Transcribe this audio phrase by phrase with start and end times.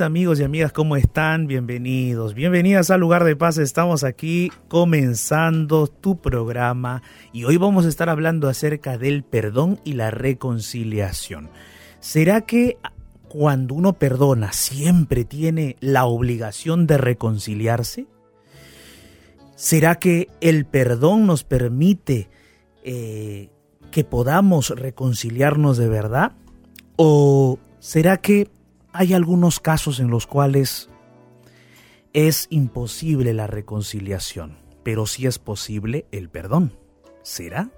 [0.00, 1.46] Amigos y amigas, ¿cómo están?
[1.46, 3.58] Bienvenidos, bienvenidas al lugar de paz.
[3.58, 9.92] Estamos aquí comenzando tu programa y hoy vamos a estar hablando acerca del perdón y
[9.92, 11.50] la reconciliación.
[12.00, 12.78] ¿Será que
[13.28, 18.06] cuando uno perdona siempre tiene la obligación de reconciliarse?
[19.56, 22.30] ¿Será que el perdón nos permite
[22.82, 23.50] eh,
[23.90, 26.32] que podamos reconciliarnos de verdad?
[26.96, 28.48] ¿O será que
[28.92, 30.90] hay algunos casos en los cuales
[32.12, 36.76] es imposible la reconciliación, pero sí es posible el perdón?
[37.22, 37.70] ¿Será?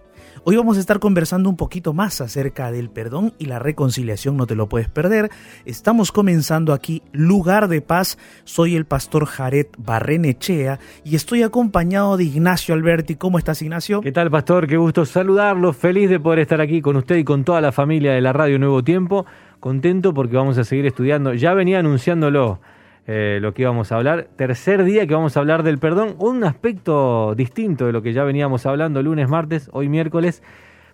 [0.42, 4.46] Hoy vamos a estar conversando un poquito más acerca del perdón y la reconciliación, no
[4.46, 5.30] te lo puedes perder.
[5.64, 8.18] Estamos comenzando aquí Lugar de Paz.
[8.44, 13.14] Soy el pastor Jared Barrenechea y estoy acompañado de Ignacio Alberti.
[13.14, 14.00] ¿Cómo estás, Ignacio?
[14.00, 14.66] ¿Qué tal, pastor?
[14.66, 15.72] Qué gusto saludarlo.
[15.72, 18.58] Feliz de poder estar aquí con usted y con toda la familia de la Radio
[18.58, 19.26] Nuevo Tiempo.
[19.64, 21.32] Contento porque vamos a seguir estudiando.
[21.32, 22.60] Ya venía anunciándolo
[23.06, 24.28] eh, lo que íbamos a hablar.
[24.36, 28.24] Tercer día que vamos a hablar del perdón, un aspecto distinto de lo que ya
[28.24, 30.42] veníamos hablando lunes, martes, hoy miércoles,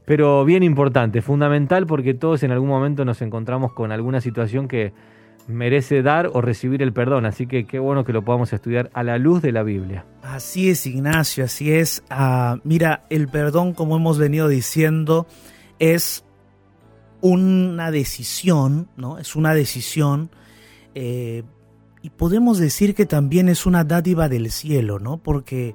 [0.04, 4.92] pero bien importante, fundamental porque todos en algún momento nos encontramos con alguna situación que
[5.48, 9.02] merece dar o recibir el perdón, así que qué bueno que lo podamos estudiar a
[9.02, 10.04] la luz de la Biblia.
[10.22, 12.04] Así es, Ignacio, así es.
[12.08, 15.26] Ah, mira, el perdón, como hemos venido diciendo,
[15.80, 16.24] es
[17.20, 19.18] una decisión, ¿no?
[19.18, 20.30] Es una decisión
[20.94, 21.42] eh,
[22.02, 25.18] y podemos decir que también es una dádiva del cielo, ¿no?
[25.18, 25.74] Porque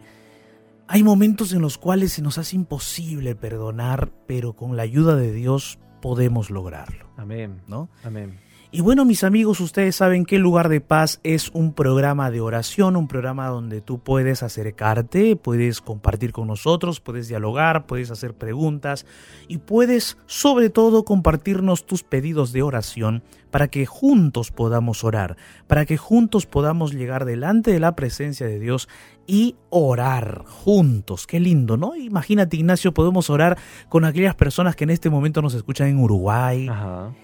[0.88, 5.32] hay momentos en los cuales se nos hace imposible perdonar, pero con la ayuda de
[5.32, 7.10] Dios podemos lograrlo.
[7.18, 7.62] Amén.
[7.68, 7.90] ¿No?
[8.04, 8.40] Amén.
[8.76, 12.98] Y bueno, mis amigos, ustedes saben que lugar de paz es un programa de oración,
[12.98, 19.06] un programa donde tú puedes acercarte, puedes compartir con nosotros, puedes dialogar, puedes hacer preguntas
[19.48, 25.38] y puedes sobre todo compartirnos tus pedidos de oración para que juntos podamos orar,
[25.68, 28.90] para que juntos podamos llegar delante de la presencia de Dios
[29.28, 31.28] y orar juntos.
[31.28, 31.96] Qué lindo, ¿no?
[31.96, 33.58] Imagínate, Ignacio, podemos orar
[33.90, 36.70] con aquellas personas que en este momento nos escuchan en Uruguay,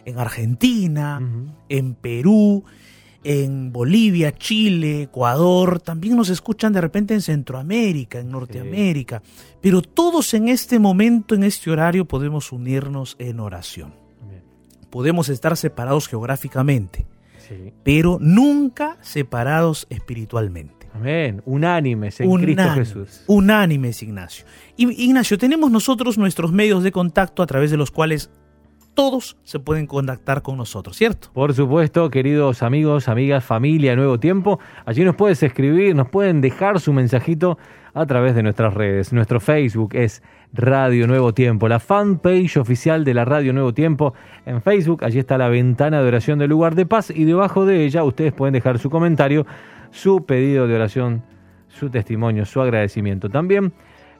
[0.06, 1.22] en Argentina,
[1.69, 2.63] en Perú,
[3.23, 9.22] en Bolivia, Chile, Ecuador, también nos escuchan de repente en Centroamérica, en Norteamérica,
[9.62, 13.94] pero todos en este momento, en este horario, podemos unirnos en oración.
[14.89, 17.06] Podemos estar separados geográficamente,
[17.83, 20.81] pero nunca separados espiritualmente.
[20.94, 21.41] Amén.
[21.46, 23.24] Unánimes en Cristo Jesús.
[23.28, 24.46] Unánimes, Ignacio.
[24.78, 28.29] Ignacio, tenemos nosotros nuestros medios de contacto a través de los cuales
[28.94, 31.30] todos se pueden contactar con nosotros, ¿cierto?
[31.34, 34.59] Por supuesto, queridos amigos, amigas, familia, Nuevo Tiempo.
[34.85, 37.57] Allí nos puedes escribir, nos pueden dejar su mensajito
[37.94, 39.13] a través de nuestras redes.
[39.13, 40.22] Nuestro Facebook es
[40.53, 44.13] Radio Nuevo Tiempo, la fanpage oficial de la Radio Nuevo Tiempo
[44.46, 45.03] en Facebook.
[45.03, 48.33] Allí está la ventana de oración del lugar de paz y debajo de ella ustedes
[48.33, 49.45] pueden dejar su comentario,
[49.92, 51.24] su pedido de oración,
[51.68, 53.30] su testimonio, su agradecimiento.
[53.30, 53.74] También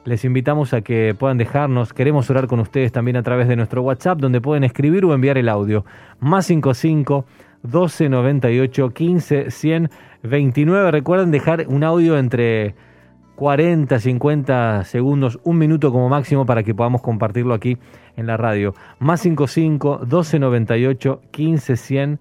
[0.04, 3.82] les invitamos a que puedan dejarnos, queremos orar con ustedes también a través de nuestro
[3.82, 5.84] WhatsApp, donde pueden escribir o enviar el audio.
[6.20, 7.24] Más 55
[7.62, 9.90] 12 98 15 100
[10.22, 10.90] 29.
[10.90, 12.74] Recuerden dejar un audio entre
[13.36, 17.78] 40, 50 segundos, un minuto como máximo para que podamos compartirlo aquí
[18.16, 18.74] en la radio.
[18.98, 22.18] Más 55 1298 15 100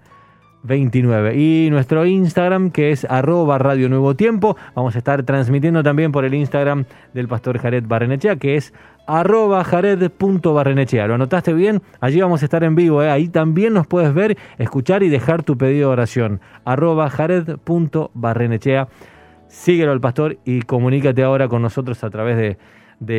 [0.64, 1.36] 29.
[1.36, 4.58] Y nuestro Instagram que es arroba Radio Nuevo Tiempo.
[4.76, 8.74] Vamos a estar transmitiendo también por el Instagram del pastor Jared Barrenechea que es
[9.08, 11.08] arroba jared.barrenechea.
[11.08, 11.82] ¿Lo anotaste bien?
[12.00, 13.04] Allí vamos a estar en vivo.
[13.04, 13.10] ¿eh?
[13.10, 16.42] Ahí también nos puedes ver, escuchar y dejar tu pedido de oración.
[16.66, 18.88] arroba jared.barrenechea
[19.52, 22.58] síguelo al pastor y comunícate ahora con nosotros a través de,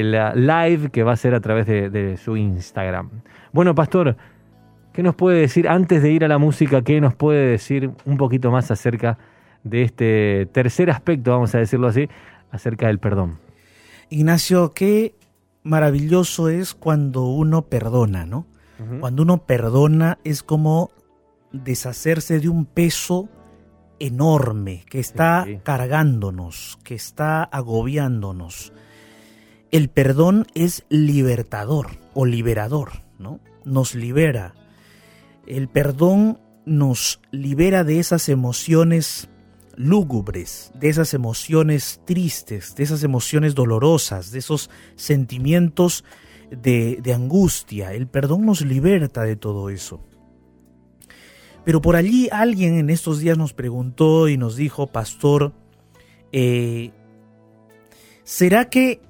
[0.03, 3.11] la live que va a ser a través de, su Instagram.
[3.53, 4.17] Bueno, pastor,
[4.93, 6.83] ¿qué nos puede decir antes de ir a la música?
[6.83, 9.19] ¿Qué nos puede decir un poquito más acerca
[9.65, 12.09] de este tercer aspecto, vamos a decirlo así,
[12.51, 13.39] acerca del perdón?
[14.11, 15.15] Ignacio, qué
[15.63, 18.47] maravilloso es cuando uno perdona, ¿no?
[18.99, 20.91] Cuando uno perdona es como
[21.53, 23.29] deshacerse de un peso
[24.01, 28.73] enorme que está cargándonos, que está agobiándonos.
[29.71, 33.39] El perdón es libertador o liberador, ¿no?
[33.65, 34.55] Nos libera.
[35.47, 39.29] El perdón nos libera de esas emociones
[39.77, 46.05] lúgubres, de esas emociones tristes, de esas emociones dolorosas, de esos sentimientos
[46.51, 47.93] de, angustia.
[47.93, 50.01] El perdón nos liberta de todo eso.
[51.65, 55.53] Pero por allí alguien en estos días nos preguntó y nos dijo, pastor,
[56.33, 56.91] eh,
[58.25, 59.01] ¿será que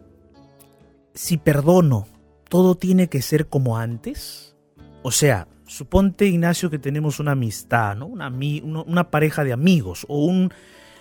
[1.14, 2.06] si perdono,
[2.48, 4.54] todo tiene que ser como antes?
[5.02, 8.06] O sea, suponte Ignacio que tenemos una amistad, ¿no?
[8.06, 10.52] una, una pareja de amigos o un,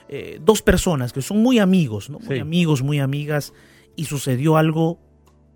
[0.08, 2.20] eh, dos personas que son muy amigos, ¿no?
[2.20, 3.54] muy amigos, muy amigas,
[3.96, 5.00] y sucedió algo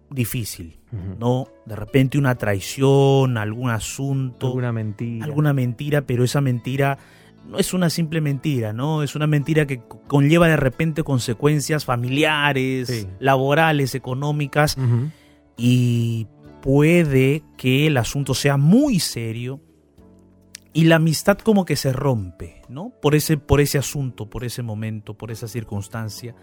[0.10, 0.78] difícil,
[1.20, 1.48] ¿no?
[1.66, 4.48] De repente una traición, algún asunto.
[4.48, 5.26] Alguna mentira.
[5.26, 6.98] Alguna mentira, pero esa mentira
[7.50, 9.02] no es una simple mentira, ¿no?
[9.02, 14.78] Es una mentira que conlleva de repente consecuencias familiares, laborales, económicas,
[15.58, 16.28] y
[16.66, 19.62] puede que el asunto sea muy serio
[20.74, 22.92] y la amistad como que se rompe, ¿no?
[23.04, 26.34] Por ese, por ese asunto, por ese momento, por esa circunstancia.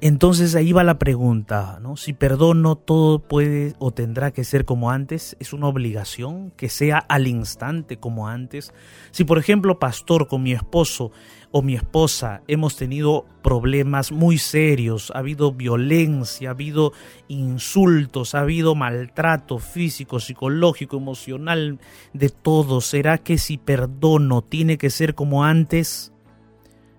[0.00, 1.96] Entonces ahí va la pregunta, ¿no?
[1.96, 5.34] Si perdono, todo puede o tendrá que ser como antes.
[5.40, 8.74] ¿Es una obligación que sea al instante como antes?
[9.12, 11.10] Si por ejemplo, pastor, con mi esposo
[11.52, 16.92] o mi esposa hemos tenido problemas muy serios, ha habido violencia, ha habido
[17.28, 21.78] insultos, ha habido maltrato físico, psicológico, emocional,
[22.12, 26.12] de todo, ¿será que si perdono tiene que ser como antes?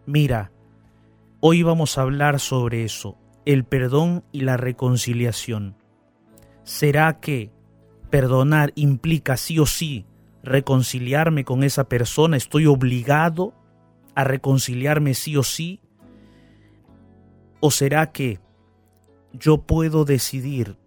[0.06, 0.52] Mira,
[1.48, 5.78] Hoy vamos a hablar sobre eso, el perdón y la reconciliación.
[6.64, 7.52] ¿Será que
[8.10, 10.08] perdonar implica sí o sí
[10.42, 12.36] reconciliarme con esa persona?
[12.36, 13.54] ¿Estoy obligado
[14.16, 15.82] a reconciliarme sí o sí?
[17.60, 18.40] ¿O será que
[19.32, 20.80] yo puedo decidir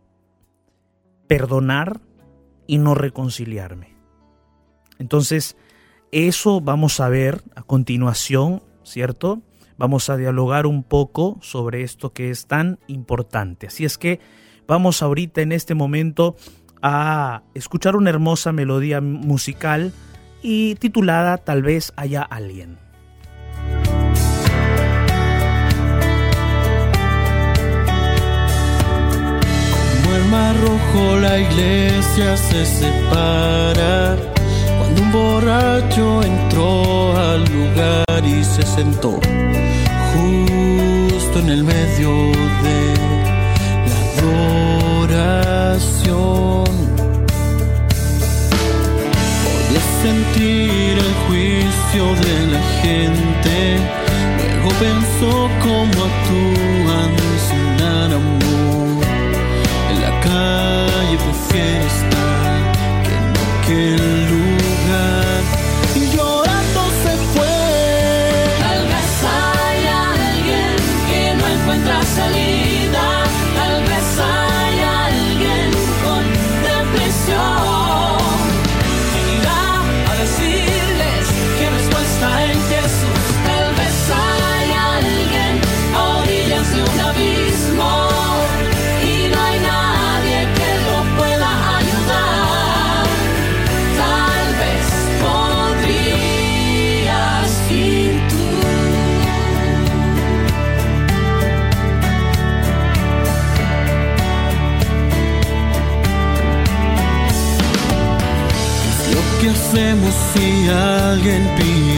[1.28, 2.00] perdonar
[2.66, 3.94] y no reconciliarme?
[4.98, 5.56] Entonces,
[6.10, 9.40] eso vamos a ver a continuación, ¿cierto?
[9.78, 13.68] Vamos a dialogar un poco sobre esto que es tan importante.
[13.68, 14.20] Así es que
[14.66, 16.36] vamos ahorita en este momento
[16.82, 19.92] a escuchar una hermosa melodía musical
[20.42, 22.78] y titulada Tal vez haya alguien.
[30.02, 34.37] Como el mar rojo la iglesia se separa
[35.00, 39.20] un borracho entró al lugar y se sentó
[40.12, 42.10] justo en el medio
[42.64, 42.80] de
[43.88, 43.98] la
[45.06, 46.64] adoración.
[49.44, 53.56] Podía sentir el juicio de la gente,
[54.54, 57.10] luego pensó cómo actúan
[57.46, 59.04] sin dar amor.
[59.90, 62.58] En la calle prefiere estar
[63.04, 63.26] que en
[63.58, 63.97] aquel
[110.68, 111.97] alguien pide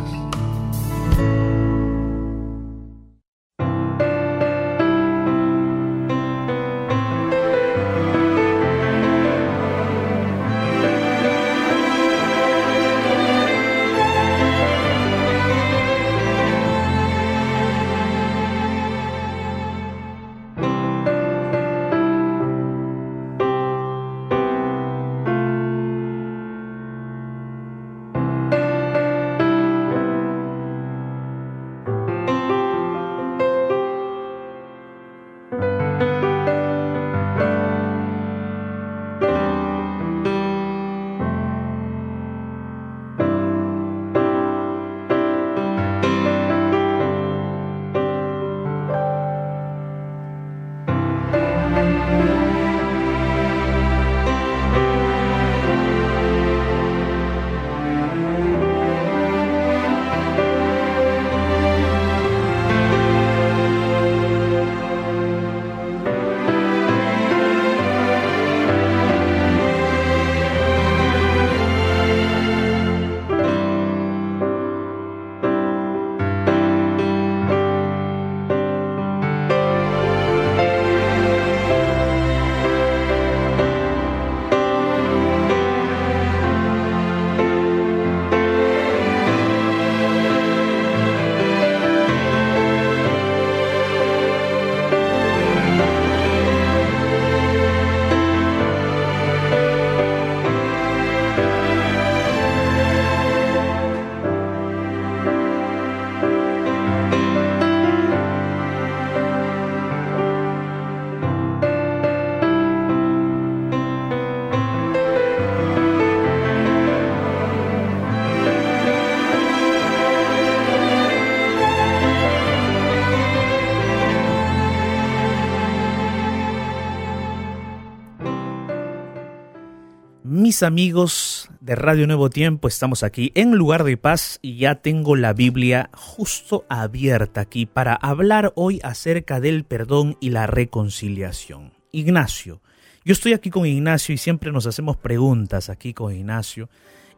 [130.63, 135.33] Amigos de Radio Nuevo Tiempo, estamos aquí en lugar de paz y ya tengo la
[135.33, 141.73] Biblia justo abierta aquí para hablar hoy acerca del perdón y la reconciliación.
[141.91, 142.61] Ignacio,
[143.03, 146.69] yo estoy aquí con Ignacio y siempre nos hacemos preguntas aquí con Ignacio.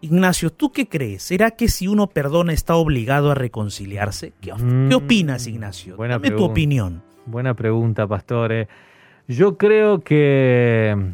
[0.02, 1.24] Ignacio, ¿tú qué crees?
[1.24, 4.34] ¿Será que si uno perdona está obligado a reconciliarse?
[4.42, 5.96] ¿Qué, mm, opinas, Ignacio?
[5.98, 7.02] Dame tu opinión.
[7.26, 8.68] Buena pregunta, pastores.
[9.28, 11.14] Yo creo que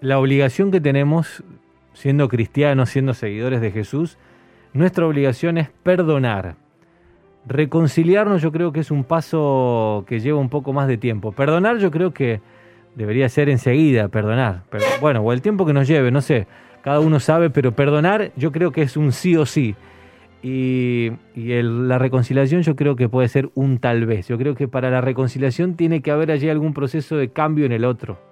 [0.00, 1.42] la obligación que tenemos,
[1.92, 4.18] siendo cristianos, siendo seguidores de Jesús,
[4.72, 6.56] nuestra obligación es perdonar.
[7.46, 11.32] Reconciliarnos yo creo que es un paso que lleva un poco más de tiempo.
[11.32, 12.40] Perdonar yo creo que
[12.94, 14.62] debería ser enseguida, perdonar.
[14.70, 16.46] Pero, bueno, o el tiempo que nos lleve, no sé,
[16.82, 19.74] cada uno sabe, pero perdonar yo creo que es un sí o sí.
[20.42, 24.28] Y, la reconciliación yo creo que puede ser un tal vez.
[24.28, 27.72] Yo creo que para la reconciliación tiene que haber allí algún proceso de cambio en
[27.72, 28.29] el otro.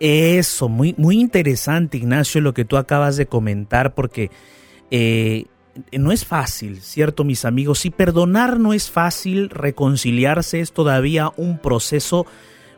[0.00, 4.30] Eso, muy, muy interesante, Ignacio, lo que tú acabas de comentar, porque
[4.90, 5.46] eh,
[5.92, 7.80] no es fácil, ¿cierto, mis amigos?
[7.80, 12.26] Si perdonar no es fácil, reconciliarse es todavía un proceso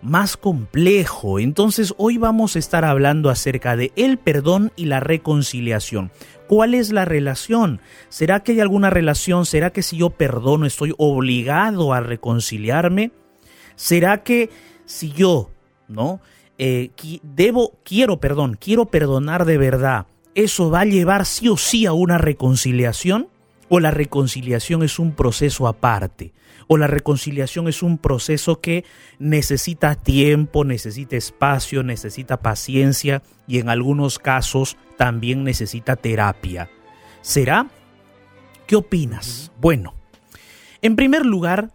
[0.02, 1.38] más complejo.
[1.38, 6.10] Entonces, hoy vamos a estar hablando acerca de el perdón y la reconciliación.
[6.46, 7.80] ¿Cuál es la relación?
[8.08, 9.46] ¿Será que hay alguna relación?
[9.46, 13.12] ¿Será que si yo perdono estoy obligado a reconciliarme?
[13.76, 14.50] ¿Será que
[14.84, 15.50] si yo,
[15.86, 16.20] ¿no?
[16.62, 16.90] Eh,
[17.22, 21.94] debo, quiero, perdón, quiero perdonar de verdad, ¿eso va a llevar sí o sí a
[21.94, 23.28] una reconciliación?
[23.70, 26.34] ¿O la reconciliación es un proceso aparte?
[26.68, 28.84] ¿O la reconciliación es un proceso que
[29.18, 36.68] necesita tiempo, necesita espacio, necesita paciencia y en algunos casos también necesita terapia?
[37.22, 37.70] ¿Será?
[38.66, 39.50] ¿Qué opinas?
[39.58, 39.94] Bueno,
[40.82, 41.70] en primer lugar,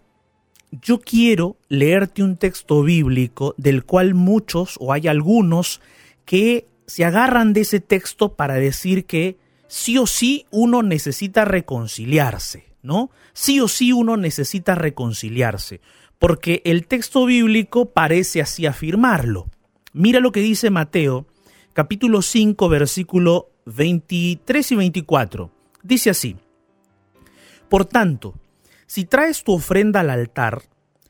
[0.82, 5.82] yo quiero leerte un texto bíblico del cual muchos o hay algunos
[6.26, 12.66] que se agarran de ese texto para decir que sí o sí uno necesita reconciliarse,
[12.82, 13.10] ¿no?
[13.34, 15.82] Sí o sí uno necesita reconciliarse,
[16.20, 19.48] porque el texto bíblico parece así afirmarlo.
[19.94, 21.26] Mira lo que dice Mateo,
[21.74, 25.52] capítulo 5, versículo 23 y 24.
[25.84, 26.36] Dice así,
[27.70, 28.36] Por tanto,
[28.88, 30.64] si traes tu ofrenda al altar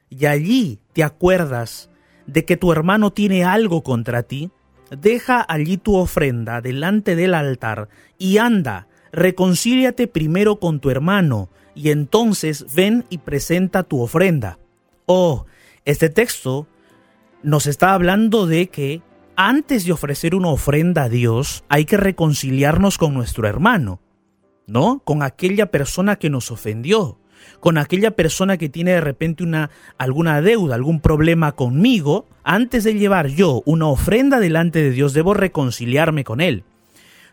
[0.10, 1.90] y allí te acuerdas
[2.26, 4.52] de que tu hermano tiene algo contra ti,
[4.90, 11.90] deja allí tu ofrenda delante del altar y anda, reconcíliate primero con tu hermano y
[11.90, 14.60] entonces ven y presenta tu ofrenda.
[15.06, 15.46] Oh,
[15.84, 16.68] este texto
[17.44, 19.02] nos está hablando de que
[19.36, 24.00] antes de ofrecer una ofrenda a Dios hay que reconciliarnos con nuestro hermano,
[24.66, 25.02] ¿no?
[25.04, 27.20] Con aquella persona que nos ofendió,
[27.60, 32.94] con aquella persona que tiene de repente una alguna deuda, algún problema conmigo, antes de
[32.94, 36.64] llevar yo una ofrenda delante de Dios debo reconciliarme con él.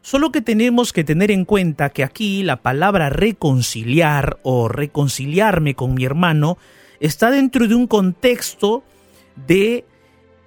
[0.01, 5.95] Solo que tenemos que tener en cuenta que aquí la palabra reconciliar o reconciliarme con
[5.95, 6.59] mi hermano
[6.99, 8.83] está dentro de un contexto
[9.47, 9.85] de,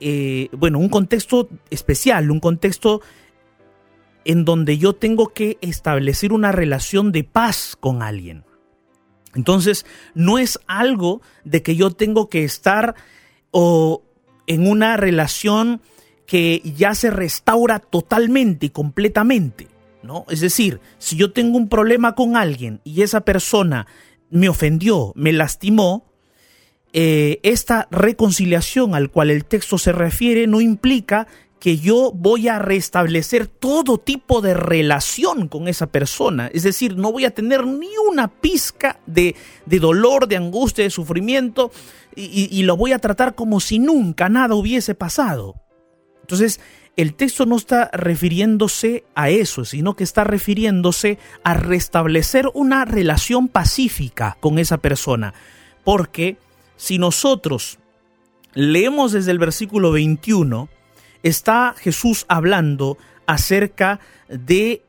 [0.02, 3.02] eh, bueno, un contexto especial, un contexto
[4.26, 8.44] en donde yo tengo que establecer una relación de paz con alguien.
[9.36, 12.95] Entonces, no es algo de que yo tengo que estar
[13.52, 14.04] o
[14.48, 15.82] en una relación
[16.26, 19.67] que ya se restaura totalmente y completamente,
[20.02, 20.26] ¿no?
[20.30, 23.88] Es decir, si yo tengo un problema con alguien y esa persona
[24.30, 26.06] me ofendió, me lastimó,
[26.93, 31.28] eh, esta reconciliación al cual el texto se refiere no implica
[31.60, 36.48] que yo voy a restablecer todo tipo de relación con esa persona.
[36.54, 41.72] Es decir, no voy a tener ni una pizca de, dolor, de angustia, de sufrimiento,
[42.15, 45.56] y, y lo voy a tratar como si nunca nada hubiese pasado.
[46.22, 46.60] Entonces,
[46.98, 53.48] el texto no está refiriéndose a eso, sino que está refiriéndose a restablecer una relación
[53.50, 55.34] pacífica con esa persona.
[55.84, 56.38] Porque
[56.78, 57.80] si nosotros
[58.54, 60.70] leemos desde el versículo 21,
[61.26, 64.84] está Jesús hablando acerca de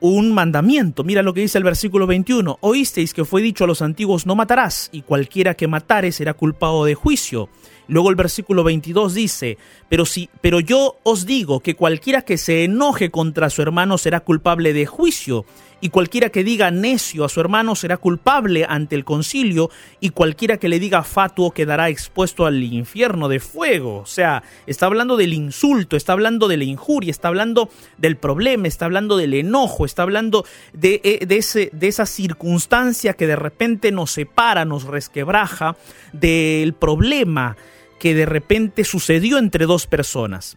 [0.00, 1.04] un mandamiento.
[1.04, 2.58] Mira lo que dice el versículo 21.
[2.62, 6.86] Oísteis que fue dicho a los antiguos no matarás, y cualquiera que matare será culpado
[6.86, 7.50] de juicio.
[7.86, 9.58] Luego el versículo 22 dice,
[9.90, 14.20] pero, si, pero yo os digo que cualquiera que se enoje contra su hermano será
[14.20, 15.44] culpable de juicio,
[15.80, 20.56] y cualquiera que diga necio a su hermano será culpable ante el concilio, y cualquiera
[20.56, 23.98] que le diga fatuo quedará expuesto al infierno de fuego.
[23.98, 28.68] O sea, está hablando del insulto, está hablando de la injuria, está hablando del problema,
[28.68, 33.36] está hablando del enojo, está hablando de, eh, de, ese, de esa circunstancia que de
[33.36, 35.76] repente nos separa, nos resquebraja
[36.12, 37.56] del problema
[37.98, 40.56] que de repente sucedió entre dos personas.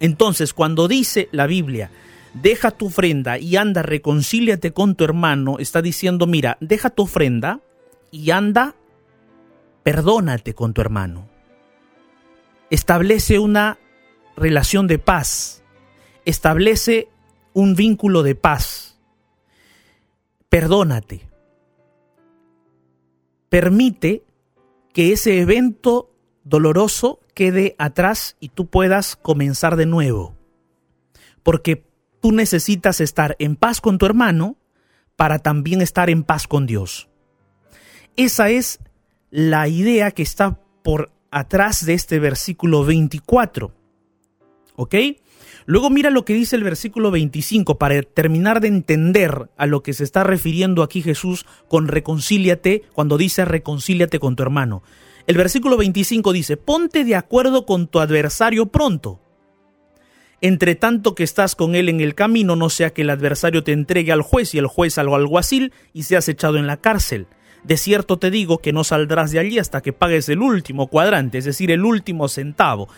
[0.00, 1.90] Entonces, cuando dice la Biblia,
[2.40, 7.60] deja tu ofrenda y anda, reconcíliate con tu hermano, está diciendo, mira, deja tu ofrenda
[8.10, 8.74] y anda,
[9.82, 11.28] perdónate con tu hermano.
[12.70, 13.78] Establece una
[14.36, 15.62] relación de paz,
[16.24, 17.08] establece
[17.52, 18.98] un vínculo de paz.
[20.48, 21.28] Perdónate.
[23.48, 24.24] Permite
[24.92, 26.10] que ese evento
[26.44, 30.34] doloroso quede atrás y tú puedas comenzar de nuevo.
[31.42, 31.85] Porque
[32.26, 34.56] tú necesitas estar en paz con tu hermano
[35.14, 37.08] para también estar en paz con Dios.
[38.16, 38.80] Esa es
[39.30, 43.72] la idea que está por atrás de este versículo 24.
[44.74, 44.96] ¿Ok?
[45.66, 49.92] Luego mira lo que dice el versículo 25 para terminar de entender a lo que
[49.92, 54.82] se está refiriendo aquí Jesús con reconcíliate cuando dice reconcíliate con tu hermano.
[55.28, 59.20] El versículo 25 dice, ponte de acuerdo con tu adversario pronto.
[60.40, 63.72] Entre tanto que estás con él en el camino, no sea que el adversario te
[63.72, 67.26] entregue al juez y el juez al alguacil y seas echado en la cárcel.
[67.64, 71.38] De cierto te digo que no saldrás de allí hasta que pagues el último cuadrante,
[71.38, 72.88] es decir, el último centavo.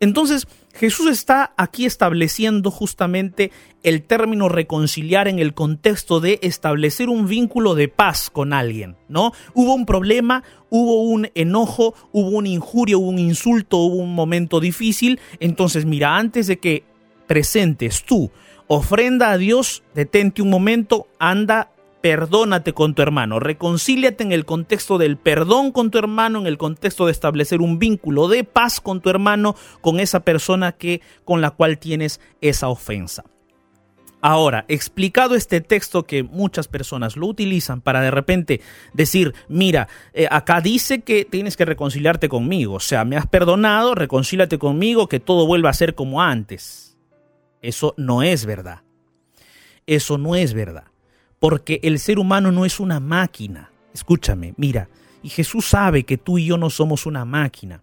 [0.00, 3.50] Entonces, Jesús está aquí estableciendo justamente
[3.82, 9.32] el término reconciliar en el contexto de establecer un vínculo de paz con alguien, ¿no?
[9.54, 14.60] Hubo un problema, hubo un enojo, hubo una injuria, hubo un insulto, hubo un momento
[14.60, 16.84] difícil, entonces mira, antes de que
[17.26, 18.30] presentes tú
[18.66, 21.70] ofrenda a Dios, detente un momento, anda
[22.06, 26.56] perdónate con tu hermano, reconcíliate en el contexto del perdón con tu hermano, en el
[26.56, 31.40] contexto de establecer un vínculo de paz con tu hermano, con esa persona que con
[31.40, 33.24] la cual tienes esa ofensa.
[34.20, 38.60] Ahora, explicado este texto que muchas personas lo utilizan para de repente
[38.92, 43.96] decir, mira, eh, acá dice que tienes que reconciliarte conmigo, o sea, me has perdonado,
[43.96, 46.96] reconcíliate conmigo, que todo vuelva a ser como antes.
[47.62, 48.82] Eso no es verdad.
[49.88, 50.84] Eso no es verdad
[51.38, 53.70] porque el ser humano no es una máquina.
[53.92, 54.88] Escúchame, mira,
[55.22, 57.82] y Jesús sabe que tú y yo no somos una máquina.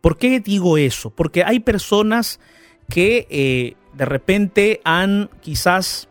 [0.00, 1.10] ¿Por qué digo eso?
[1.10, 2.40] Porque hay personas
[2.88, 6.08] que eh, de repente han quizás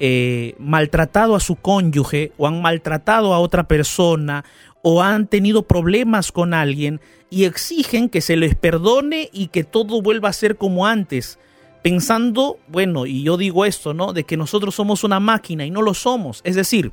[0.00, 4.44] eh, maltratado a su cónyuge o han maltratado a otra persona
[4.82, 7.00] o han tenido problemas con alguien
[7.30, 11.38] y exigen que se les perdone y que todo vuelva a ser como antes
[11.82, 14.12] pensando, bueno, y yo digo esto, ¿no?
[14.12, 16.40] De que nosotros somos una máquina y no lo somos.
[16.44, 16.92] Es decir,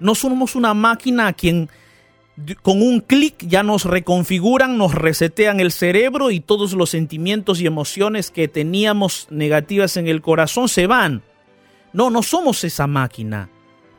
[0.00, 1.68] no somos una máquina a quien
[2.62, 7.66] con un clic ya nos reconfiguran, nos resetean el cerebro y todos los sentimientos y
[7.66, 11.22] emociones que teníamos negativas en el corazón se van.
[11.92, 13.50] No, no somos esa máquina.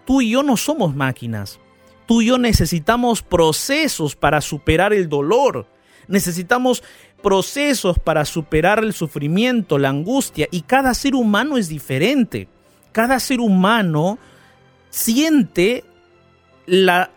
[0.06, 1.60] Tú y yo no somos máquinas.
[2.08, 5.68] Tú y yo necesitamos procesos para superar el dolor.
[6.08, 6.84] Necesitamos
[7.22, 10.48] procesos para superar el sufrimiento, la angustia.
[10.52, 12.48] Y cada ser humano es diferente.
[12.92, 14.20] Cada ser humano
[14.90, 15.84] siente
[16.66, 17.12] la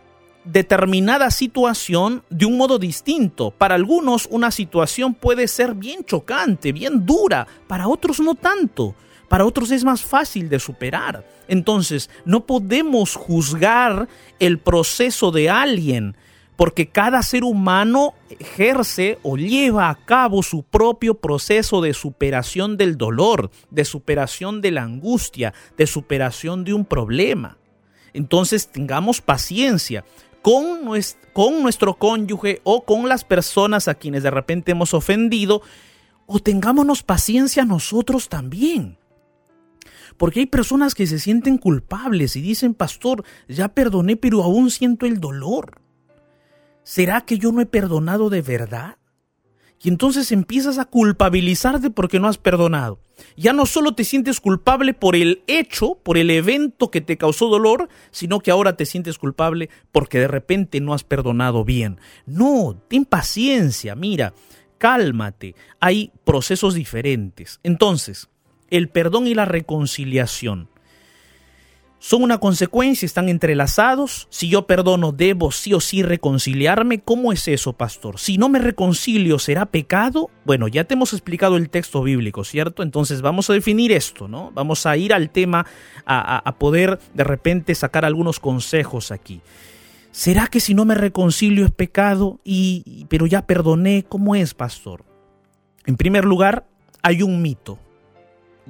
[0.44, 3.50] determinada situación de un modo distinto.
[3.50, 8.94] Para algunos una situación puede ser bien chocante, bien dura, para otros no tanto.
[9.28, 11.26] Para otros es más fácil de superar.
[11.48, 14.06] Entonces, no podemos juzgar
[14.38, 16.16] el proceso de alguien
[16.56, 22.96] porque cada ser humano ejerce o lleva a cabo su propio proceso de superación del
[22.96, 27.58] dolor, de superación de la angustia, de superación de un problema.
[28.12, 30.04] Entonces tengamos paciencia
[30.42, 35.62] con, nuestro, cónyuge o con las personas a quienes de repente hemos ofendido,
[36.26, 38.98] o tengámonos paciencia nosotros también.
[40.16, 45.06] Porque hay personas que se sienten culpables y dicen, pastor, ya perdoné, pero aún siento
[45.06, 45.83] el dolor.
[46.84, 48.98] ¿Será que yo no he perdonado de verdad?
[49.82, 53.00] Y entonces empiezas a culpabilizarte porque no has perdonado.
[53.36, 57.48] Ya no solo te sientes culpable por el hecho, por el evento que te causó
[57.48, 61.98] dolor, sino que ahora te sientes culpable porque de repente no has perdonado bien.
[62.26, 64.32] No, ten paciencia, mira,
[64.78, 65.54] cálmate.
[65.80, 67.60] Hay procesos diferentes.
[67.62, 68.30] Entonces,
[68.70, 70.68] el perdón y la reconciliación
[72.04, 74.26] son una consecuencia, están entrelazados.
[74.28, 77.00] Si yo perdono, debo sí o sí reconciliarme.
[77.00, 78.20] ¿Cómo es eso, pastor?
[78.20, 80.28] Si no me reconcilio, ¿será pecado?
[80.44, 82.82] Bueno, ya te hemos explicado el texto bíblico, ¿cierto?
[82.82, 84.50] Entonces vamos a definir esto, ¿no?
[84.54, 85.64] Vamos a ir al tema,
[86.04, 89.40] a, poder de repente sacar algunos consejos aquí.
[90.10, 94.04] ¿Será que si no me reconcilio es pecado y pero ya perdoné?
[94.06, 95.06] ¿Cómo es, pastor?
[95.86, 96.66] En primer lugar,
[97.00, 97.78] hay un mito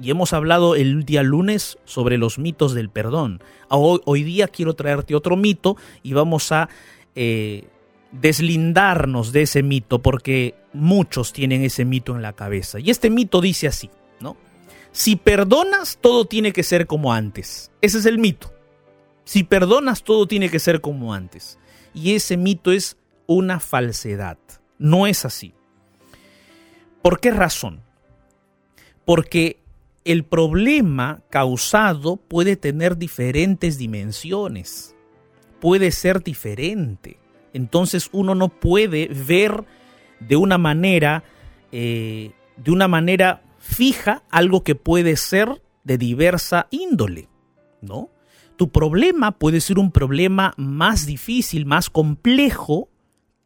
[0.01, 3.41] y hemos hablado el día lunes sobre los mitos del perdón.
[3.69, 6.69] Hoy, día quiero traerte otro mito y vamos a
[7.15, 7.67] eh,
[8.11, 12.79] deslindarnos de ese mito porque muchos tienen ese mito en la cabeza.
[12.79, 14.37] Y este mito dice así, ¿no?
[14.91, 17.71] Si perdonas, todo tiene que ser como antes.
[17.81, 18.53] Ese es el mito.
[19.23, 21.57] Si perdonas, todo tiene que ser como antes.
[21.93, 24.37] Y ese mito es una falsedad.
[24.77, 25.53] No es así.
[27.01, 27.81] ¿Por qué razón?
[29.05, 29.64] Porque
[30.05, 34.95] el problema causado puede tener diferentes dimensiones,
[35.59, 37.17] puede ser diferente.
[37.53, 39.65] Entonces uno no puede ver
[40.19, 41.23] de una manera,
[41.71, 47.27] eh, de una manera fija algo que puede ser de diversa índole,
[47.81, 48.11] ¿no?
[48.57, 52.89] Tu problema puede ser un problema más difícil, más complejo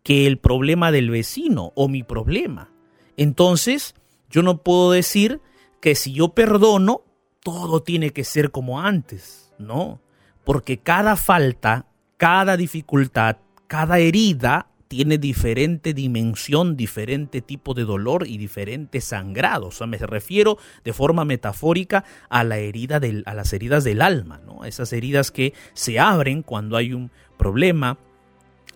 [0.03, 2.71] que el problema del vecino o mi problema.
[3.17, 3.95] Entonces,
[4.29, 5.41] yo no puedo decir
[5.79, 7.03] que si yo perdono,
[7.41, 9.53] todo tiene que ser como antes.
[9.57, 10.01] No,
[10.43, 11.87] porque cada falta,
[12.17, 13.37] cada dificultad,
[13.67, 19.67] cada herida tiene diferente dimensión, diferente tipo de dolor y diferente sangrado.
[19.67, 24.01] O sea, me refiero de forma metafórica a, la herida del, a las heridas del
[24.01, 24.65] alma, ¿no?
[24.65, 27.99] Esas heridas que se abren cuando hay un problema,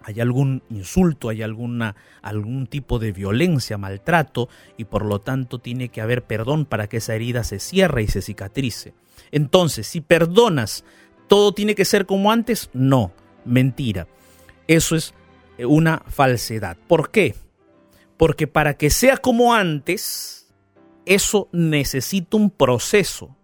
[0.04, 5.89] hay algún insulto, hay alguna, algún tipo de violencia, maltrato, y por lo tanto tiene
[5.89, 8.94] que haber perdón para que esa herida se cierre y se cicatrice.
[9.32, 10.84] Entonces, si perdonas,
[11.28, 12.70] ¿todo tiene que ser como antes?
[12.74, 13.12] No,
[13.46, 14.08] mentira.
[14.68, 15.13] Eso es
[15.58, 16.78] una falsedad.
[16.88, 17.36] ¿Por qué?
[18.18, 20.54] Porque para que sea como antes,
[21.06, 23.36] eso necesita un proceso.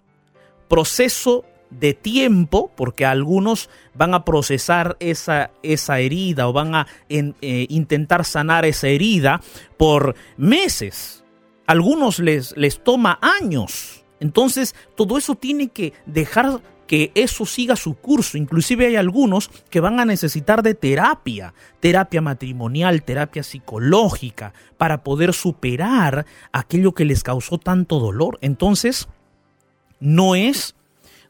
[0.67, 7.65] Proceso de tiempo, porque algunos van a procesar esa, esa herida o van a eh,
[7.69, 9.41] intentar sanar esa herida
[9.77, 11.23] por meses.
[11.67, 14.03] Algunos les, les toma años.
[14.19, 18.35] Entonces, todo eso tiene que dejar que eso siga su curso.
[18.35, 25.35] Inclusive hay algunos que van a necesitar de terapia, terapia matrimonial, terapia psicológica, para poder
[25.35, 28.39] superar aquello que les causó tanto dolor.
[28.41, 29.07] Entonces,
[29.99, 30.75] no es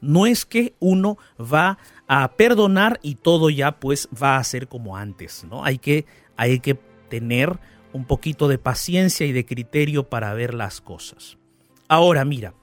[0.02, 4.98] no es que uno va a perdonar y todo ya pues va a ser como
[4.98, 5.64] antes, ¿no?
[5.64, 6.06] Hay que,
[6.38, 6.76] hay que
[7.10, 7.60] tener
[7.94, 11.38] un poquito de paciencia y de criterio para ver las cosas.
[11.88, 12.54] Ahora mira,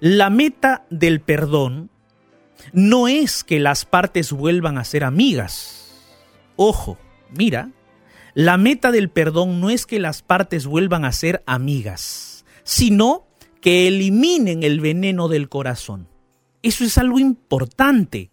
[0.00, 1.90] la meta del perdón
[2.72, 6.04] no es que las partes vuelvan a ser amigas.
[6.56, 6.98] Ojo,
[7.30, 7.70] mira,
[8.34, 13.27] la meta del perdón no es que las partes vuelvan a ser amigas, sino
[13.60, 16.08] que eliminen el veneno del corazón.
[16.62, 18.30] Eso es algo importante,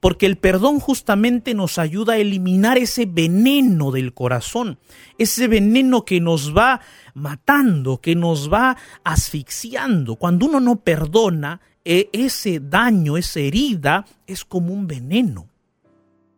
[0.00, 4.78] porque el perdón justamente nos ayuda a eliminar ese veneno del corazón,
[5.18, 6.80] ese veneno que nos va
[7.14, 10.16] matando, que nos va asfixiando.
[10.16, 15.48] Cuando uno no perdona, e, ese daño, esa herida, es como un veneno,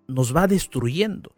[0.09, 1.33] nos va destruyendo.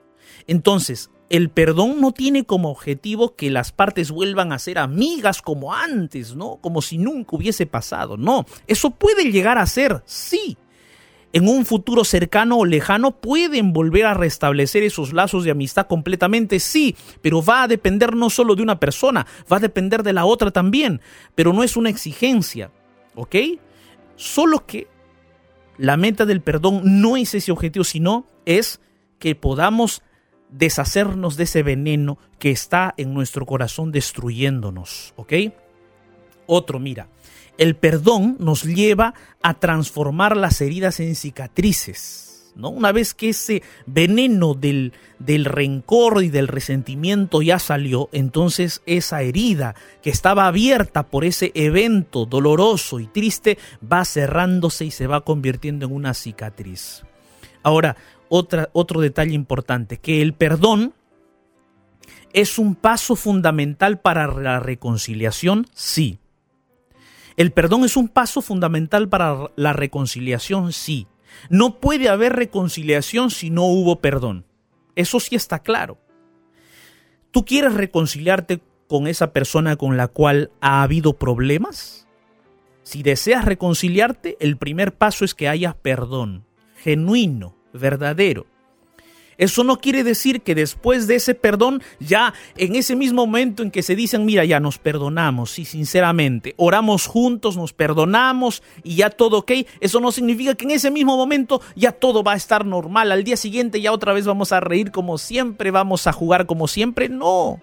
[0.47, 5.75] Entonces, el perdón no tiene como objetivo que las partes vuelvan a ser amigas como
[5.75, 6.57] antes, ¿no?
[6.57, 8.17] Como si nunca hubiese pasado.
[8.17, 10.57] No, eso puede llegar a ser, sí.
[11.35, 16.59] En un futuro cercano o lejano pueden volver a restablecer esos lazos de amistad completamente,
[16.59, 20.25] sí, pero va a depender no solo de una persona, va a depender de la
[20.25, 21.03] otra también,
[21.35, 22.71] pero no es una exigencia,
[23.14, 23.37] ¿ok?
[24.17, 24.87] Solo que
[25.77, 28.81] la meta del perdón no es ese objetivo, sino es
[29.19, 30.03] que podamos
[30.51, 35.33] deshacernos de ese veneno que está en nuestro corazón destruyéndonos, ¿ok?
[36.47, 37.09] Otro, mira,
[37.59, 42.53] el perdón nos lleva a transformar las heridas en cicatrices.
[42.55, 42.71] ¿no?
[42.71, 49.23] Una vez que ese veneno del, del rencor y del resentimiento ya salió, entonces esa
[49.23, 55.25] herida que estaba abierta por ese evento doloroso y triste va cerrándose y se va
[55.25, 57.05] convirtiendo en una cicatriz.
[57.63, 57.97] Ahora,
[58.29, 60.95] otro detalle importante, que el perdón
[62.33, 66.19] es un paso fundamental para la reconciliación, sí.
[67.37, 71.07] El perdón es un paso fundamental para la reconciliación, sí.
[71.51, 74.45] No puede haber reconciliación si no hubo perdón.
[74.97, 75.99] Eso sí está claro.
[77.31, 82.09] ¿Tú quieres reconciliarte con esa persona con la cual ha habido problemas?
[82.83, 88.47] Si deseas reconciliarte, el primer paso es que haya perdón, genuino, verdadero.
[89.38, 93.71] Eso no quiere decir que después de ese perdón, ya en ese mismo momento en
[93.71, 99.11] que se dicen, mira, ya nos perdonamos, sí, sinceramente, oramos juntos, nos perdonamos y ya
[99.11, 102.67] todo ok, eso no significa que en ese mismo momento ya todo va a estar
[102.67, 106.47] normal, al día siguiente ya otra vez vamos a reír como siempre, vamos a jugar
[106.47, 107.62] como siempre, no.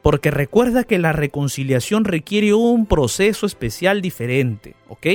[0.00, 5.06] Porque recuerda que la reconciliación requiere un proceso especial diferente, ¿ok?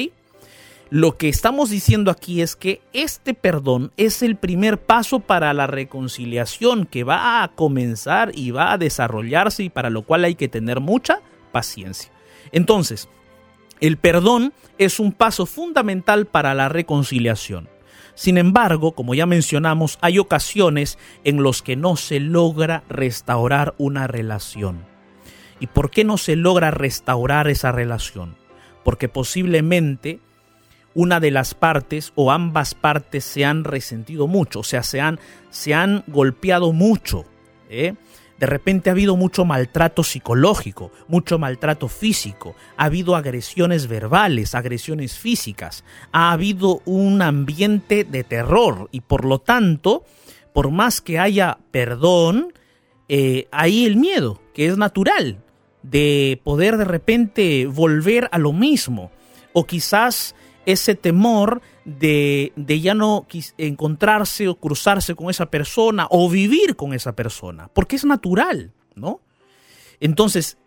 [0.89, 5.67] Lo que estamos diciendo aquí es que este perdón es el primer paso para la
[5.67, 10.47] reconciliación que va a comenzar y va a desarrollarse y para lo cual hay que
[10.47, 11.19] tener mucha
[11.51, 12.11] paciencia.
[12.53, 13.09] Entonces,
[13.81, 17.67] el perdón es un paso fundamental para la reconciliación.
[18.15, 24.07] Sin embargo, como ya mencionamos, hay ocasiones en los que no se logra restaurar una
[24.07, 24.85] relación.
[25.59, 28.37] ¿Y por qué no se logra restaurar esa relación?
[28.83, 30.21] Porque posiblemente
[30.97, 35.19] una de las partes o ambas partes se han resentido mucho, o sea, se han,
[35.51, 37.23] se han golpeado mucho.
[37.69, 37.93] ¿eh?
[38.39, 45.19] De repente ha habido mucho maltrato psicológico, mucho maltrato físico, ha habido agresiones verbales, agresiones
[45.19, 50.03] físicas, ha habido un ambiente de terror y por lo tanto,
[50.51, 52.53] por más que haya perdón,
[53.07, 55.43] eh, hay el miedo, que es natural,
[55.83, 59.11] de poder de repente volver a lo mismo
[59.53, 60.33] o quizás
[60.67, 63.25] ese temor de, de, ya no
[63.57, 69.21] encontrarse o cruzarse con esa persona o vivir con esa persona, porque es natural, ¿no?
[70.01, 70.57] Entonces,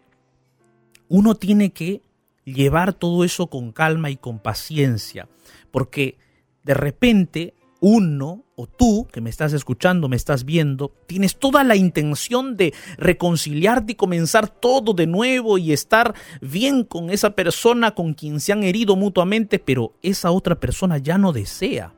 [1.08, 2.00] uno tiene que
[2.44, 5.28] llevar todo eso con calma y con paciencia,
[5.70, 6.16] porque
[6.64, 11.76] de repente uno o tú que me estás escuchando, me estás viendo, tienes toda la
[11.76, 18.14] intención de reconciliarte y comenzar todo de nuevo y estar bien con esa persona con
[18.14, 21.94] quien se han herido mutuamente, pero esa otra persona ya no desea.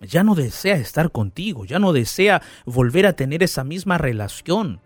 [0.00, 4.80] Ya no desea estar contigo, ya no desea volver a tener esa misma relación.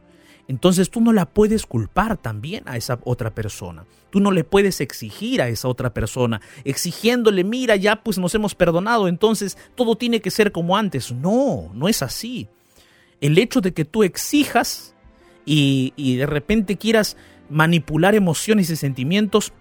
[0.49, 3.85] Entonces tú no la puedes culpar también a esa otra persona.
[4.11, 8.55] Tú no le puedes exigir a esa otra persona, exigiéndole, mira, ya pues nos hemos
[8.55, 11.13] perdonado, entonces todo tiene que ser como antes.
[11.13, 12.49] No, no es así.
[13.21, 14.95] El hecho de que tú exijas
[15.45, 17.17] y, de repente quieras
[17.49, 19.53] manipular emociones y sentimientos,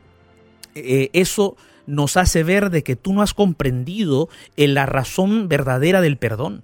[0.76, 1.56] eh, eso
[1.88, 6.63] nos hace ver de que tú no has comprendido la razón verdadera del perdón.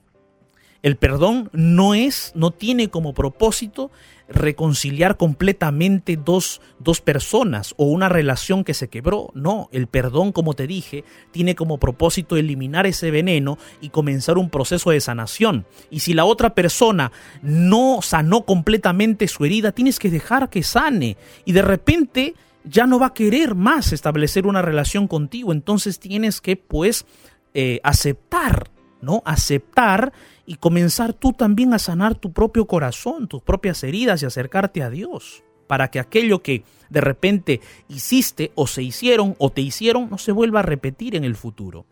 [0.84, 3.92] El perdón no es, no tiene como propósito
[4.32, 9.32] reconciliar completamente dos, dos, personas o una relación que se quebró.
[9.36, 14.50] No, el perdón, como te dije, tiene como propósito eliminar ese veneno y comenzar un
[14.50, 15.66] proceso de sanación.
[15.90, 21.18] Y si la otra persona no sanó completamente su herida, tienes que dejar que sane.
[21.46, 25.52] Y de repente ya no va a querer más establecer una relación contigo.
[25.52, 27.06] Entonces tienes que, pues,
[27.54, 28.70] eh, aceptar,
[29.02, 29.22] ¿no?
[29.26, 30.14] Aceptar
[30.52, 34.90] y comenzar tú también a sanar tu propio corazón, tus propias heridas y acercarte a
[34.90, 40.18] Dios, para que aquello que de repente hiciste o se hicieron o te hicieron no
[40.18, 41.86] se vuelva a repetir en el futuro.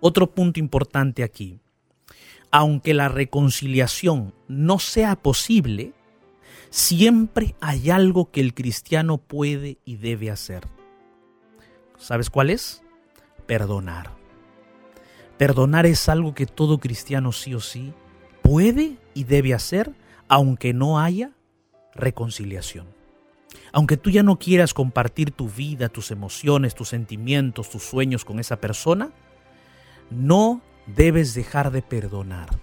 [0.00, 1.60] Otro punto importante aquí.
[2.50, 5.92] Aunque la reconciliación no sea posible,
[6.70, 10.66] siempre hay algo que el cristiano puede y debe hacer.
[11.98, 12.82] ¿Sabes cuál es?
[13.44, 14.21] Perdonar.
[15.42, 17.92] Perdonar es algo que todo cristiano sí o sí
[18.42, 19.92] puede y debe hacer,
[20.28, 21.32] aunque no haya
[21.96, 22.86] reconciliación.
[23.72, 28.38] Aunque tú ya no quieras compartir tu vida, tus emociones, tus sentimientos, tus sueños con
[28.38, 29.10] esa persona,
[30.10, 32.60] no debes dejar de perdonar.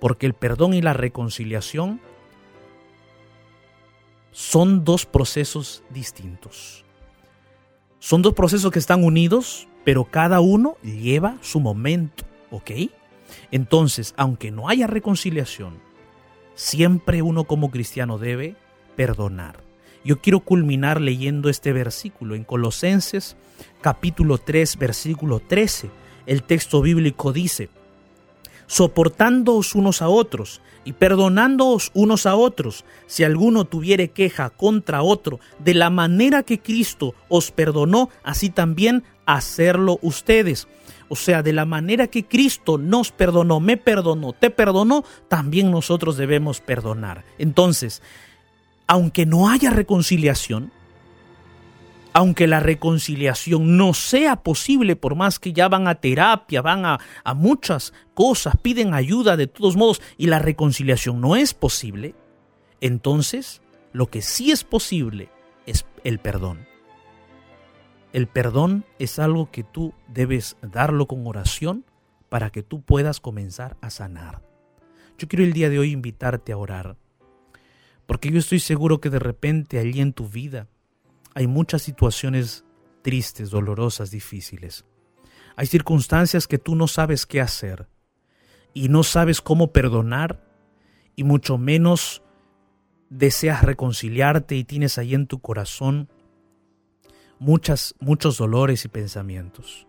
[0.00, 2.00] Porque el perdón y la reconciliación
[4.30, 6.84] son dos procesos distintos.
[7.98, 12.22] Son dos procesos que están unidos, pero cada uno lleva su momento,
[12.52, 12.70] ¿ok?
[13.50, 15.80] Entonces, aunque no haya reconciliación,
[16.54, 18.54] siempre uno como cristiano debe
[18.94, 19.64] perdonar.
[20.04, 23.36] Yo quiero culminar leyendo este versículo en Colosenses
[23.80, 25.90] capítulo 3, versículo 13.
[26.24, 27.68] El texto bíblico dice,
[28.68, 35.40] soportándoos unos a otros y perdonándoos unos a otros, si alguno tuviere queja contra otro,
[35.58, 39.02] de la manera que Cristo os perdonó, así también
[39.34, 40.68] hacerlo ustedes.
[41.08, 46.16] O sea, de la manera que Cristo nos perdonó, me perdonó, te perdonó, también nosotros
[46.16, 47.24] debemos perdonar.
[47.38, 48.00] Entonces,
[48.86, 50.72] aunque no haya reconciliación,
[52.12, 56.98] aunque la reconciliación no sea posible, por más que ya van a terapia, van a,
[57.34, 62.14] muchas cosas, piden ayuda de todos modos, y la reconciliación no es posible,
[62.80, 63.62] entonces
[63.92, 65.30] lo que sí es posible
[65.66, 66.69] es el perdón.
[68.12, 71.84] El perdón es algo que tú debes darlo con oración
[72.28, 74.42] para que tú puedas comenzar a sanar.
[75.16, 76.96] Yo quiero el día de hoy invitarte a orar,
[78.06, 80.66] porque yo estoy seguro que de repente allí en tu vida
[81.34, 82.64] hay muchas situaciones
[83.02, 84.84] tristes, dolorosas, difíciles.
[85.56, 87.88] Hay circunstancias que tú no sabes qué hacer
[88.74, 90.44] y no sabes cómo perdonar
[91.14, 92.22] y mucho menos
[93.08, 96.08] deseas reconciliarte y tienes ahí en tu corazón
[97.40, 99.88] muchas, muchos dolores y pensamientos.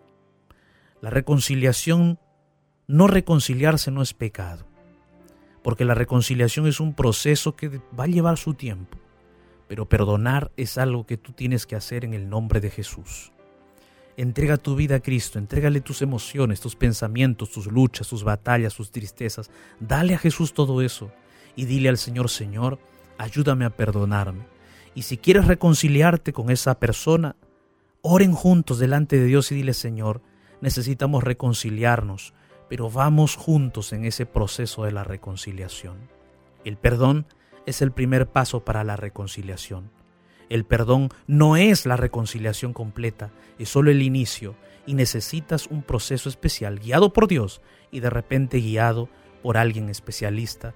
[1.01, 2.17] La reconciliación,
[2.87, 4.65] no reconciliarse no es pecado,
[5.61, 8.97] porque la reconciliación es un proceso que va a llevar su tiempo.
[9.67, 13.31] Pero perdonar es algo que tú tienes que hacer en el nombre de Jesús.
[14.17, 18.91] Entrega tu vida a Cristo, entrégale tus emociones, tus pensamientos, tus luchas, tus batallas, tus
[18.91, 19.49] tristezas.
[19.79, 21.11] Dale a Jesús todo eso
[21.55, 22.79] y dile al Señor, Señor,
[23.17, 24.50] ayúdame a perdonarme.
[24.93, 27.35] Y si quieres reconciliarte con esa persona,
[28.01, 30.21] oren juntos delante de Dios y dile, Señor,
[30.59, 32.33] necesitamos reconciliarnos,
[32.67, 36.09] pero vamos juntos en ese proceso de la reconciliación.
[36.63, 37.25] El perdón
[37.65, 39.91] es el primer paso para la reconciliación.
[40.49, 46.27] El perdón no es la reconciliación completa, es solo el inicio y necesitas un proceso
[46.27, 47.61] especial guiado por Dios
[47.91, 49.07] y de repente guiado
[49.41, 50.73] por alguien especialista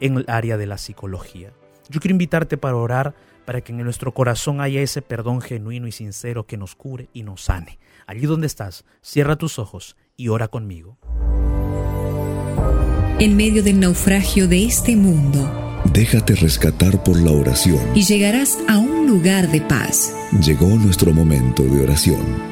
[0.00, 1.52] en el área de la psicología.
[1.88, 3.14] Yo quiero invitarte para orar
[3.44, 7.22] para que en nuestro corazón haya ese perdón genuino y sincero que nos cure y
[7.22, 7.78] nos sane.
[8.06, 10.98] Allí donde estás, cierra tus ojos y ora conmigo.
[13.18, 15.60] En medio del naufragio de este mundo,
[15.92, 17.78] Déjate rescatar por la oración.
[17.94, 20.16] Y llegarás a un lugar de paz.
[20.40, 22.42] Llegó nuestro momento de oración.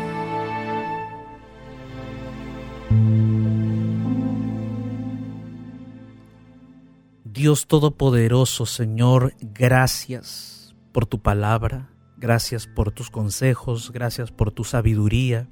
[7.25, 10.52] Dios Todopoderoso, Señor, gracias
[10.93, 15.49] por tu palabra, gracias por tus consejos, gracias por tu sabiduría,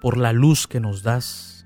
[0.00, 1.62] por la luz que nos das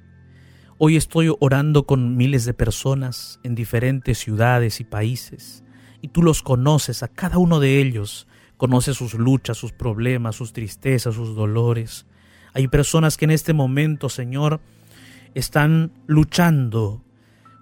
[0.78, 5.64] Hoy estoy orando con miles de personas en diferentes ciudades y países,
[6.02, 8.28] y tú los conoces a cada uno de ellos,
[8.58, 12.04] conoces sus luchas, sus problemas, sus tristezas, sus dolores.
[12.52, 14.60] Hay personas que en este momento, Señor,
[15.32, 17.02] están luchando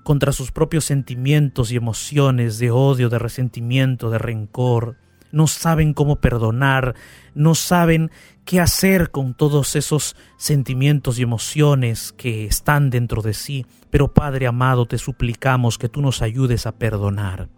[0.02, 4.96] contra sus propios sentimientos y emociones de odio, de resentimiento, de rencor.
[5.34, 6.94] No saben cómo perdonar,
[7.34, 8.10] no saben
[8.44, 13.66] qué hacer con todos esos sentimientos y emociones que están dentro de sí.
[13.90, 17.48] Pero Padre amado, te suplicamos que tú nos ayudes a perdonar.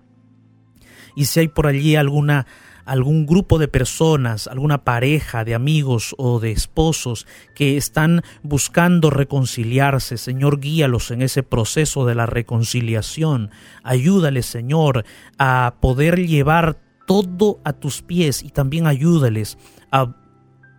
[1.14, 2.46] Y si hay por allí alguna
[2.86, 10.16] algún grupo de personas, alguna pareja de amigos o de esposos que están buscando reconciliarse,
[10.16, 13.50] Señor, guíalos en ese proceso de la reconciliación.
[13.82, 15.04] Ayúdales, Señor,
[15.36, 19.56] a poder llevar todo a tus pies y también ayúdales
[19.90, 20.14] a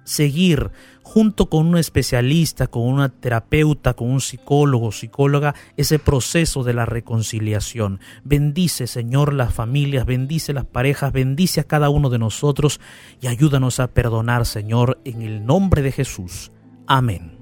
[0.03, 0.71] seguir
[1.03, 6.85] junto con un especialista, con una terapeuta, con un psicólogo, psicóloga, ese proceso de la
[6.85, 7.99] reconciliación.
[8.23, 12.79] Bendice, Señor, las familias, bendice las parejas, bendice a cada uno de nosotros
[13.21, 16.51] y ayúdanos a perdonar, Señor, en el nombre de Jesús.
[16.87, 17.36] Amén.